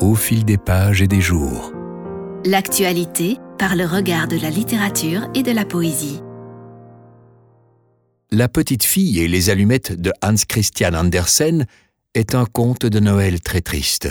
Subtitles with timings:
[0.00, 1.72] au fil des pages et des jours.
[2.44, 6.20] L'actualité par le regard de la littérature et de la poésie.
[8.30, 11.66] La petite fille et les allumettes de Hans Christian Andersen
[12.14, 14.08] est un conte de Noël très triste.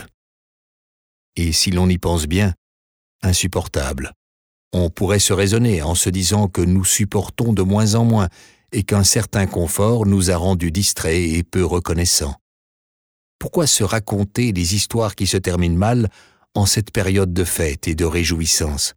[1.36, 2.54] Et si l'on y pense bien,
[3.21, 4.13] insupportable.
[4.71, 8.29] On pourrait se raisonner en se disant que nous supportons de moins en moins
[8.71, 12.36] et qu'un certain confort nous a rendus distraits et peu reconnaissants.
[13.44, 16.10] Pourquoi se raconter les histoires qui se terminent mal
[16.54, 18.93] en cette période de fête et de réjouissance?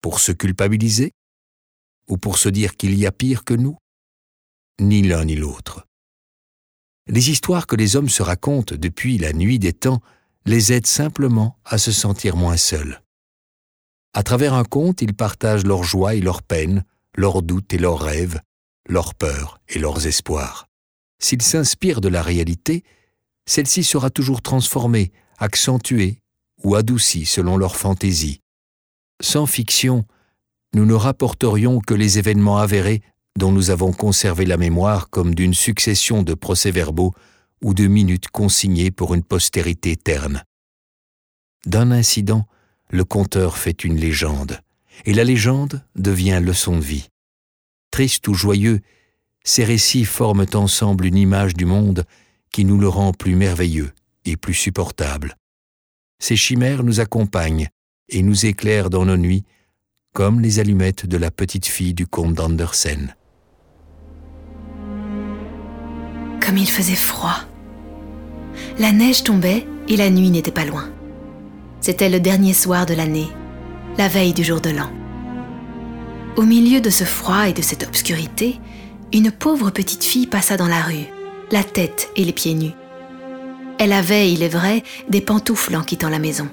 [0.00, 1.10] Pour se culpabiliser?
[2.06, 3.76] Ou pour se dire qu'il y a pire que nous?
[4.80, 5.84] Ni l'un ni l'autre.
[7.08, 10.00] Les histoires que les hommes se racontent depuis la nuit des temps
[10.46, 13.02] les aident simplement à se sentir moins seuls.
[14.14, 16.84] À travers un conte, ils partagent leurs joies et leurs peines,
[17.16, 18.40] leurs doutes et leurs rêves,
[18.88, 20.68] leurs peurs et leurs espoirs.
[21.18, 22.84] S'ils s'inspirent de la réalité,
[23.46, 26.18] celle-ci sera toujours transformée, accentuée
[26.62, 28.40] ou adoucie selon leur fantaisie.
[29.20, 30.04] Sans fiction,
[30.74, 33.02] nous ne rapporterions que les événements avérés
[33.38, 37.14] dont nous avons conservé la mémoire comme d'une succession de procès-verbaux
[37.62, 40.44] ou de minutes consignées pour une postérité terne.
[41.66, 42.46] D'un incident,
[42.90, 44.60] le conteur fait une légende,
[45.04, 47.08] et la légende devient leçon de vie.
[47.90, 48.80] Triste ou joyeux,
[49.44, 52.04] ces récits forment ensemble une image du monde
[52.52, 53.90] qui nous le rend plus merveilleux
[54.24, 55.36] et plus supportable.
[56.18, 57.68] Ces chimères nous accompagnent
[58.08, 59.44] et nous éclairent dans nos nuits,
[60.12, 63.14] comme les allumettes de la petite fille du comte d'Andersen.
[66.40, 67.40] Comme il faisait froid.
[68.78, 70.90] La neige tombait et la nuit n'était pas loin.
[71.80, 73.28] C'était le dernier soir de l'année,
[73.98, 74.90] la veille du jour de l'an.
[76.36, 78.60] Au milieu de ce froid et de cette obscurité,
[79.12, 81.06] une pauvre petite fille passa dans la rue,
[81.52, 82.72] la tête et les pieds nus.
[83.78, 86.48] Elle avait, il est vrai, des pantoufles en quittant la maison,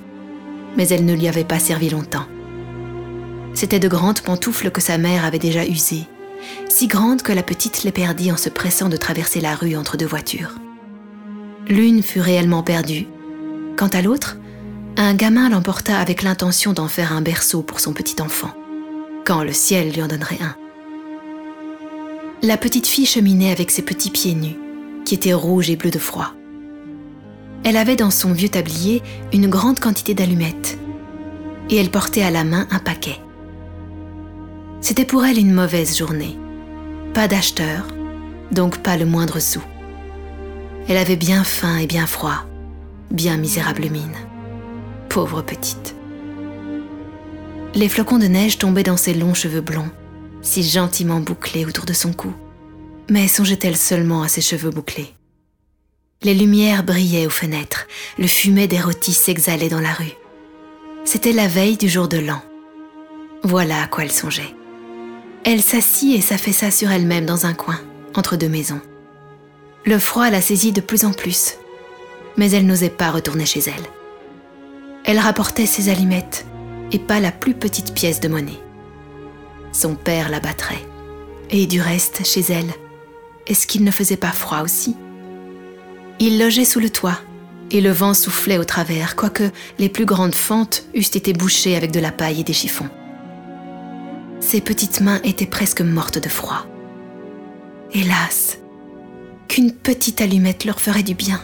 [0.75, 2.25] mais elles ne lui avaient pas servi longtemps.
[3.53, 6.03] C'étaient de grandes pantoufles que sa mère avait déjà usées,
[6.67, 9.95] si grandes que la petite les perdit en se pressant de traverser la rue entre
[9.95, 10.55] deux voitures.
[11.67, 13.07] L'une fut réellement perdue.
[13.77, 14.37] Quant à l'autre,
[14.97, 18.53] un gamin l'emporta avec l'intention d'en faire un berceau pour son petit enfant,
[19.25, 20.55] quand le ciel lui en donnerait un.
[22.41, 24.57] La petite fille cheminait avec ses petits pieds nus,
[25.09, 26.33] qui étaient rouges et bleus de froid.
[27.63, 29.01] Elle avait dans son vieux tablier
[29.33, 30.77] une grande quantité d'allumettes,
[31.71, 33.17] et elle portait à la main un paquet.
[34.81, 36.37] C'était pour elle une mauvaise journée.
[37.15, 37.87] Pas d'acheteur,
[38.51, 39.63] donc pas le moindre sou.
[40.87, 42.45] Elle avait bien faim et bien froid,
[43.09, 44.15] bien misérable mine.
[45.09, 45.95] Pauvre petite.
[47.73, 49.89] Les flocons de neige tombaient dans ses longs cheveux blonds,
[50.43, 52.31] si gentiment bouclés autour de son cou.
[53.09, 55.13] Mais songeait-elle seulement à ses cheveux bouclés
[56.21, 57.87] Les lumières brillaient aux fenêtres,
[58.19, 60.13] le fumet des rôtis s'exhalait dans la rue.
[61.05, 62.41] C'était la veille du jour de l'an.
[63.43, 64.55] Voilà à quoi elle songeait.
[65.43, 67.79] Elle s'assit et s'affaissa sur elle-même dans un coin,
[68.13, 68.81] entre deux maisons.
[69.85, 71.55] Le froid la saisit de plus en plus,
[72.37, 73.85] mais elle n'osait pas retourner chez elle.
[75.05, 76.45] Elle rapportait ses allumettes
[76.91, 78.59] et pas la plus petite pièce de monnaie.
[79.71, 80.85] Son père la battrait.
[81.49, 82.71] Et du reste, chez elle,
[83.49, 84.95] est-ce qu'il ne faisait pas froid aussi
[86.19, 87.19] Il logeait sous le toit,
[87.71, 91.91] et le vent soufflait au travers, quoique les plus grandes fentes eussent été bouchées avec
[91.91, 92.89] de la paille et des chiffons.
[94.39, 96.65] Ses petites mains étaient presque mortes de froid.
[97.91, 98.59] Hélas,
[99.47, 101.41] qu'une petite allumette leur ferait du bien.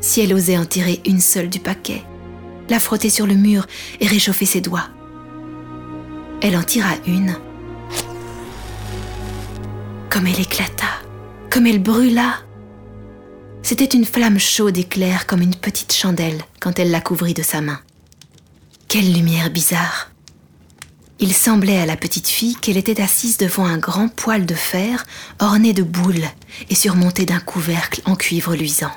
[0.00, 2.02] Si elle osait en tirer une seule du paquet,
[2.68, 3.66] la frotter sur le mur
[4.00, 4.88] et réchauffer ses doigts.
[6.40, 7.36] Elle en tira une.
[10.10, 10.88] Comme elle éclata,
[11.50, 12.40] comme elle brûla.
[13.62, 17.42] C'était une flamme chaude et claire comme une petite chandelle quand elle la couvrit de
[17.42, 17.80] sa main.
[18.88, 20.08] Quelle lumière bizarre
[21.22, 25.04] il semblait à la petite fille qu'elle était assise devant un grand poêle de fer
[25.38, 26.24] orné de boules
[26.70, 28.90] et surmonté d'un couvercle en cuivre luisant.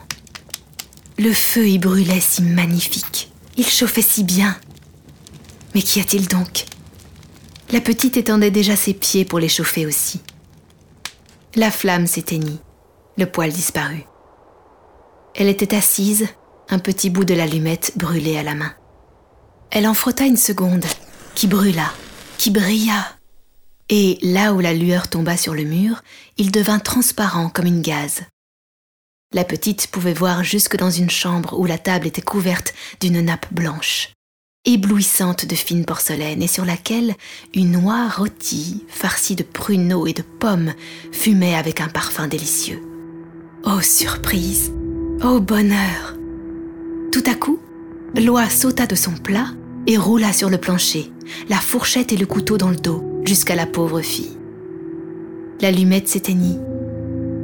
[1.19, 4.55] Le feu y brûlait si magnifique, il chauffait si bien.
[5.75, 6.63] Mais qu'y a-t-il donc?
[7.73, 10.21] La petite étendait déjà ses pieds pour les chauffer aussi.
[11.55, 12.61] La flamme s'éteignit,
[13.15, 14.05] le poêle disparut.
[15.35, 16.27] Elle était assise,
[16.67, 18.73] un petit bout de l'allumette brûlé à la main.
[19.69, 20.85] Elle en frotta une seconde,
[21.35, 21.93] qui brûla,
[22.39, 23.05] qui brilla.
[23.89, 26.01] Et là où la lueur tomba sur le mur,
[26.37, 28.21] il devint transparent comme une gaze.
[29.31, 33.53] La petite pouvait voir jusque dans une chambre où la table était couverte d'une nappe
[33.53, 34.09] blanche,
[34.65, 37.15] éblouissante de fine porcelaine et sur laquelle
[37.53, 40.73] une noix rôtie, farcie de pruneaux et de pommes,
[41.11, 42.81] fumait avec un parfum délicieux.
[43.65, 44.71] Oh surprise
[45.23, 46.15] Oh bonheur
[47.11, 47.59] Tout à coup,
[48.15, 49.47] Loa sauta de son plat
[49.85, 51.11] et roula sur le plancher,
[51.49, 54.37] la fourchette et le couteau dans le dos, jusqu'à la pauvre fille.
[55.61, 56.59] L'allumette s'éteignit.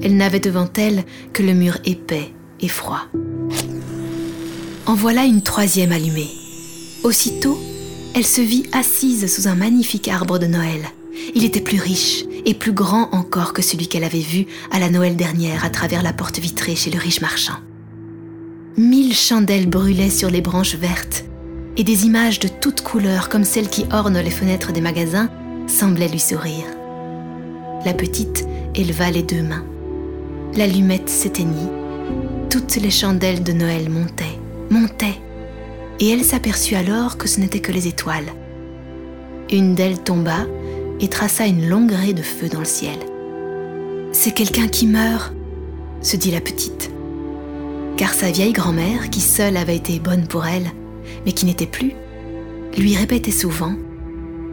[0.01, 3.07] Elle n'avait devant elle que le mur épais et froid.
[4.85, 6.38] En voilà une troisième allumée.
[7.03, 7.57] Aussitôt,
[8.13, 10.89] elle se vit assise sous un magnifique arbre de Noël.
[11.33, 14.89] Il était plus riche et plus grand encore que celui qu'elle avait vu à la
[14.89, 17.57] Noël dernière à travers la porte vitrée chez le riche marchand.
[18.77, 21.25] Mille chandelles brûlaient sur les branches vertes
[21.77, 25.29] et des images de toutes couleurs comme celles qui ornent les fenêtres des magasins
[25.67, 26.65] semblaient lui sourire.
[27.85, 29.65] La petite éleva les deux mains.
[30.55, 31.69] L'allumette s'éteignit.
[32.49, 35.19] Toutes les chandelles de Noël montaient, montaient,
[35.99, 38.31] et elle s'aperçut alors que ce n'étaient que les étoiles.
[39.51, 40.45] Une d'elles tomba
[40.99, 42.97] et traça une longue raie de feu dans le ciel.
[44.11, 45.33] C'est quelqu'un qui meurt,
[46.01, 46.91] se dit la petite.
[47.97, 50.71] Car sa vieille grand-mère, qui seule avait été bonne pour elle,
[51.25, 51.93] mais qui n'était plus,
[52.77, 53.73] lui répétait souvent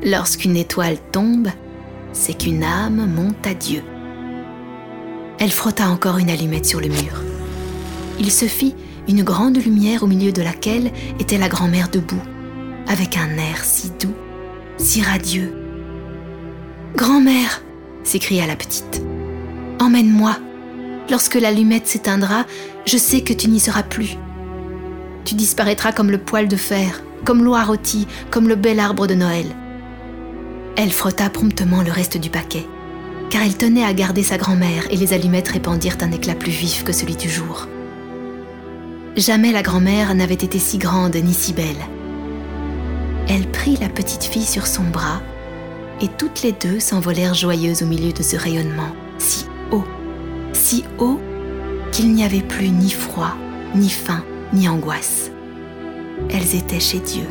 [0.05, 1.49] Lorsqu'une étoile tombe,
[2.13, 3.83] c'est qu'une âme monte à Dieu.
[5.39, 7.23] Elle frotta encore une allumette sur le mur.
[8.19, 8.75] Il se fit
[9.09, 12.23] une grande lumière au milieu de laquelle était la grand-mère debout,
[12.89, 14.15] avec un air si doux,
[14.79, 15.53] si radieux.
[16.97, 17.63] Grand-mère,
[18.05, 19.03] s'écria la petite,
[19.81, 20.37] emmène-moi.
[21.11, 22.47] Lorsque l'allumette s'éteindra,
[22.85, 24.17] je sais que tu n'y seras plus.
[25.25, 29.15] Tu disparaîtras comme le poil de fer, comme l'eau rôtie, comme le bel arbre de
[29.15, 29.47] Noël.
[30.77, 32.67] Elle frotta promptement le reste du paquet,
[33.31, 36.85] car elle tenait à garder sa grand-mère et les allumettes répandirent un éclat plus vif
[36.85, 37.69] que celui du jour.
[39.17, 41.87] Jamais la grand-mère n'avait été si grande ni si belle.
[43.29, 45.23] Elle prit la petite fille sur son bras
[46.03, 49.87] et toutes les deux s'envolèrent joyeuses au milieu de ce rayonnement, si haut,
[50.53, 51.19] si haut
[51.93, 53.35] qu'il n'y avait plus ni froid,
[53.75, 54.23] ni faim,
[54.53, 55.31] ni angoisse.
[56.29, 57.25] Elles étaient chez Dieu.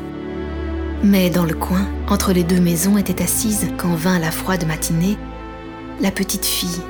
[1.03, 5.19] Mais dans le coin, entre les deux maisons, était assise, quand vint la froide matinée,
[6.01, 6.81] la petite fille,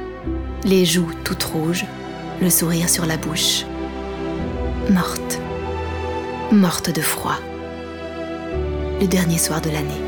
[0.64, 1.86] les joues toutes rouges,
[2.42, 3.66] le sourire sur la bouche.
[4.90, 5.40] Morte.
[6.52, 7.38] Morte de froid.
[9.02, 10.02] Le dernier soir de l'année.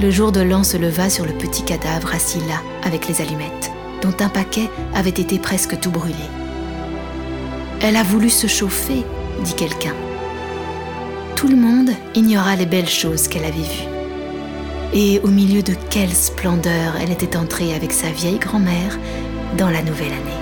[0.00, 3.70] Le jour de l'an se leva sur le petit cadavre assis là, avec les allumettes,
[4.02, 6.14] dont un paquet avait été presque tout brûlé.
[7.80, 9.04] Elle a voulu se chauffer,
[9.44, 9.94] dit quelqu'un
[11.42, 13.88] tout le monde ignora les belles choses qu'elle avait vues.
[14.94, 18.96] Et au milieu de quelle splendeur elle était entrée avec sa vieille grand-mère
[19.58, 20.41] dans la nouvelle année.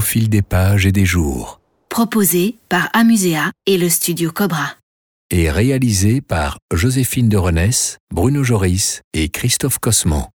[0.00, 1.60] Au fil des pages et des jours.
[1.90, 4.72] Proposé par Amusea et le studio Cobra.
[5.30, 10.28] Et réalisé par Joséphine de Renesse, Bruno Joris et Christophe Cosman.